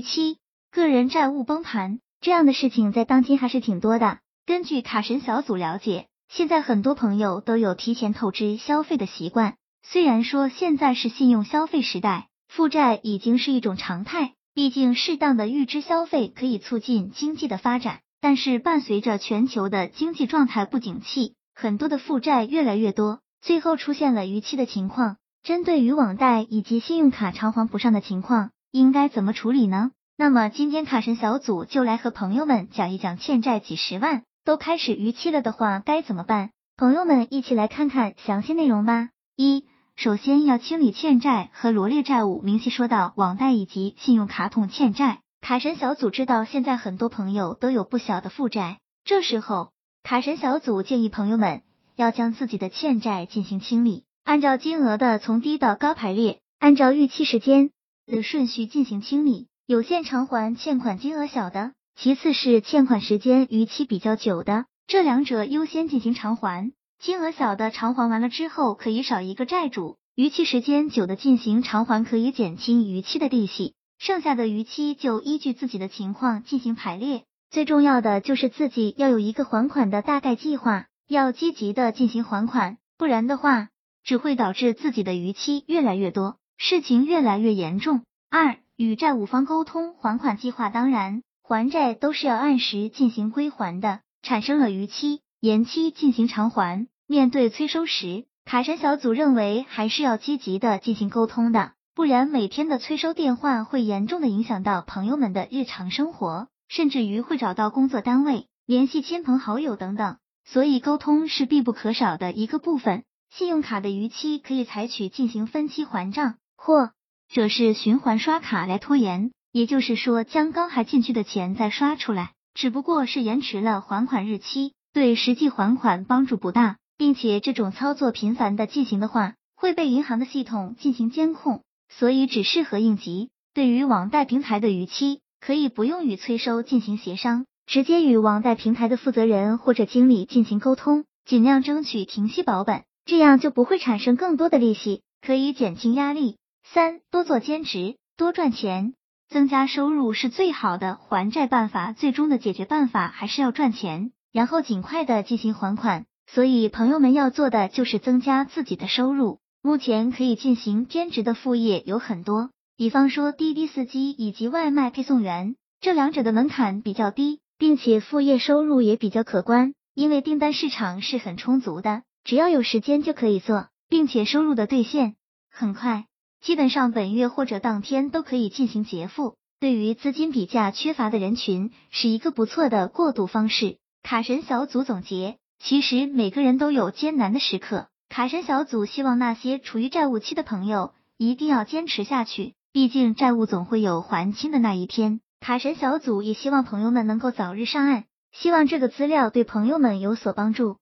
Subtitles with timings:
[0.00, 0.38] 七，
[0.70, 4.18] 个人债务崩盘这样的事情在当今还是挺多的。
[4.46, 9.56] 根据卡神小组了解，现在很多朋友都有提前透支消费的习惯。
[9.82, 18.00] 虽然说现在是信用消费时代，负债已经是一种常态，毕竟适当的预支消费可以促进经济的发展。
[18.20, 25.18] 但是伴随着全球的经济状态不景气，很多的负债越来越多，最后出现了逾期的情况。
[25.44, 29.92] 针对于网贷以及信用卡偿还不上的情况，应该怎么处理呢？
[30.16, 36.50] 那么今天卡神小组就来和朋友们讲一讲，欠债几十万都开始逾期了的话该怎么办？
[36.76, 39.10] 朋友们一起来看看详细内容吧。
[39.36, 39.64] 一，
[39.96, 45.20] 首先要清理欠债和罗列债务，明细说到网贷以及信用卡统欠债。
[45.40, 49.70] 卡神小组知道现在很多朋友都有不小的负债，这时候
[50.02, 51.62] 卡神小组建议朋友们
[51.94, 57.70] 要将自己的欠债进行清理，按照金额的从低到高排列，按照逾期时间
[58.08, 59.46] 的顺序进行清理。
[59.66, 66.72] 有限偿还欠款金额小的，其次是欠款时间逾期比较久的，这两者优先进行偿还。
[66.98, 73.74] 金额小的偿还完了之后，可以少一个债主；逾期时间久的进行偿还，可以减轻逾期的利息。
[73.98, 83.68] 剩下的逾期就依据自己的情况进行排列，最重要的就是自己要有一个还款的大概计划，要积极的进行还款，不然的话
[84.02, 88.02] 只会导致自己的逾期越来越多，事情越来越严重。
[88.30, 96.88] 二、与债务方沟通还款计划，当然还债都是要按时进行归还的，产生了逾期、延期进行偿还。
[97.06, 101.72] 面对催收时，卡神小组认为还是要积极的进行沟通的。
[101.94, 113.04] 不然每天的催收电话会严重的影响到朋友们的日常生活，甚至于会找到工作单位、联系亲朋好友等等，所以沟通是必不可少的一个部分。
[113.30, 116.90] 信用卡的逾期可以采取进行分期还账，或
[117.32, 131.62] 者是循环刷卡来拖延，也就是说将刚还进去的钱再刷出来，只不过是延迟了还款日期，对实际还款帮助不大，并且这种操作频繁的进行的话，会被银行的系统进行监控。
[131.90, 133.30] 所以只适合应急。
[133.54, 146.36] 对于网贷平台的逾期，可以不用与催收进行协商，直接与网贷平台的负责人或者经理进行沟通，尽量争取停息保本，这样就不会产生更多的利息，可以减轻压力。
[146.74, 148.92] 三、多做兼职，多赚钱，
[149.30, 151.94] 增加收入是最好的还债办法。
[151.94, 156.04] 最终的解决办法还是要赚钱，然后尽快的进行还款。
[156.26, 159.40] 所以朋友们要做的就是增加自己的收入。
[159.62, 175.16] 目前可以进行兼职的副业有很多，比方说滴滴司机以及外卖配送员，这两者的门槛比较低，并且副业收入也比较可观，因为订单市场是很充足的，只要有时间就可以做，并且收入的兑现
[175.50, 176.04] 很快，
[176.40, 179.36] 基本上本月或者当天都可以进行结付。
[179.60, 183.78] 对于资金比价缺乏的人群，是一个不错的过渡方式。
[184.02, 187.88] 卡神小组总结，其实每个人都有艰难的时刻。
[188.08, 195.20] 卡神小组希望那些处于债务期的朋友一定要坚持下去，毕竟债务总会有还清的那一天。
[195.40, 200.76] 卡神小组也希望朋友们能够早日上岸，希望这个资料对朋友们有所帮助。